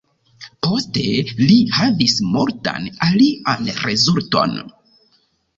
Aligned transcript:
Poste 0.67 1.03
li 1.41 1.57
havis 1.79 2.17
multan 2.37 2.89
alian 3.09 3.73
rezulton. 3.85 4.57